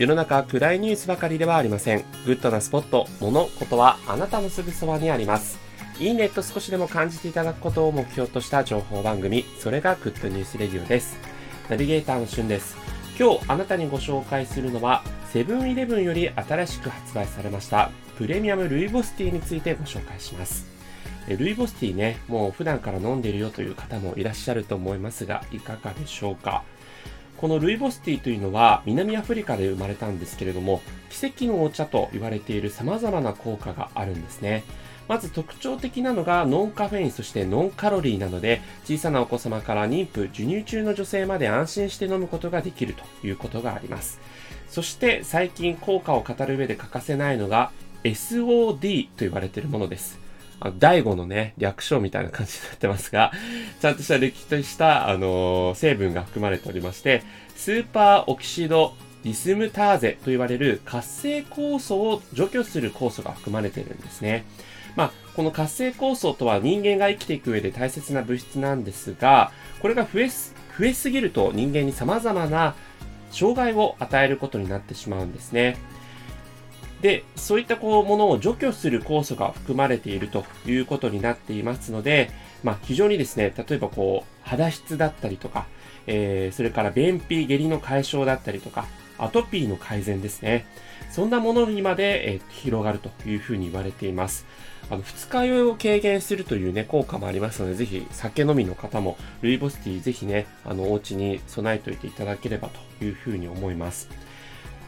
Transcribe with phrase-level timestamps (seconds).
[0.00, 2.04] 世の中暗いニュースばかりではありません。
[2.24, 5.58] グッドなスポット、物、ことはあなたのすぐそばにあります。
[5.98, 11.18] いいねと少しでも感じていただくことを目標とした情報番組、それがグッドニュースレディオです。
[11.68, 12.78] ナビゲーターのしゅんです。
[13.18, 20.64] 今日あなたにご紹介するのは、セブンイレブンより新しく発売されましたプレミアムルイボスティーについてご紹介します。
[21.28, 26.62] ルイボスティーね、もう普段から飲んでいるよという方もいらっしゃると思いますが、いかがでしょうか？
[27.40, 34.62] このルイボスティーというのは南アフリカで生まれたんですけれども、奇跡のお茶と言われている様々な効果があるんですね。
[35.08, 44.20] まず特徴的なのがノンカフェインそしてノンカロリーなので小さなお子様から妊婦、授乳中の女性まで安心して飲むことができるということがあります。
[44.68, 47.72] そして最近効果を語る上で欠かせないのが
[48.04, 50.20] SOD と言われているものです。
[50.60, 53.32] あ第5のね、略称みたいな感じになってますが、
[53.80, 57.22] ちゃんとした歴史とした、あのー、成分が含まれておりまして、
[57.56, 64.44] スーパーオキシドディスムターゼと言われる活性酵素を除去する酵素が含まれているんですね。
[64.96, 72.74] まあ、この活性酵素とは人間が生きていく上で大切な物質なんですが、これが増えす、増えすぎると人間に様々な
[73.30, 75.76] 障害を与えることになってしまうんですね。
[77.00, 82.30] で、そういったこうものを除去する酵素が含まれているということになっていますので、
[82.62, 85.66] まあ、非常にですね、例えばこう、肌質だったりとか、
[86.06, 88.86] えー、それから便秘、下痢の解消だったりとか、
[89.18, 90.66] アトピーの改善ですね。
[91.10, 94.46] そんなものにまで、えー、広がるというふうに言われています。
[94.90, 104.08] あの、二日酔いを軽減するというね、効果もありますので、ぜひ酒飲みの方も、ルイボスティーぜひね、あの、お家に備えておいていただければというふうに思います。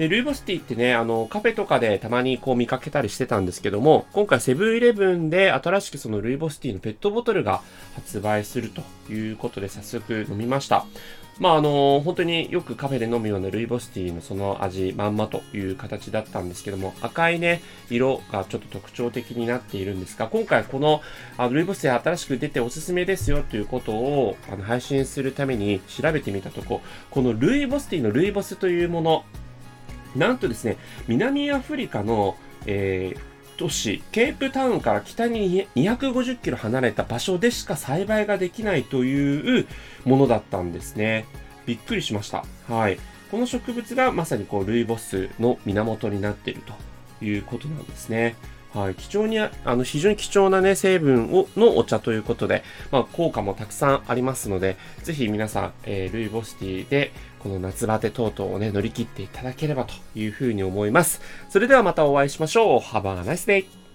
[0.00, 7.60] で、ルイボスティーってね、あの、カフェとかでたまにこう見かけたりしてたんですけども、今回セブンイレブンで新しくそのルイボスティーのペットボトルが
[7.96, 10.86] 発売するということで早速飲みました。
[11.38, 17.60] まああの本当によくカフェで飲むようなルイボスティーのその味まんまという形だったんですけども、赤いね、
[17.90, 21.02] 色がちょっと特徴的になっているんですが、今回この
[21.36, 26.80] あのルイボスティー新しく出ておすすめですよということをあの配信するために調べてみたとこ、
[27.10, 29.24] このルイボスティーのルイボスというもの、
[30.16, 30.76] なんとですね、
[31.08, 33.20] 南アフリカの、えー、
[33.56, 39.66] 都市、ケープタウンから北に250キロ離れた場所でしか栽培ができないという
[40.04, 41.26] ものだったんですね。
[41.66, 42.44] びっくりしました。
[42.68, 42.98] はい。
[43.30, 48.34] この植物がまさにこう、ルイボスの源になっているということなんですね。
[48.74, 61.20] はい、貴重に、あの、非常に貴重なね、成分を、のお茶ということで、まあ、効果もたくさんありますので、ぜひ皆さん、えー、ルイボスティーで、この夏バテ等々をね、乗り切っていただければというふうに思います。
[61.48, 62.80] それではまたお会いしましょう。
[62.80, 63.89] Have a nice day!